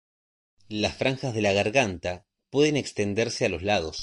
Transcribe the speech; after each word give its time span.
Las 0.69 0.97
franjas 0.97 1.35
de 1.35 1.43
la 1.43 1.53
garganta 1.53 2.25
pueden 2.49 2.75
extenderse 2.75 3.45
a 3.45 3.49
los 3.49 3.61
lados. 3.61 3.99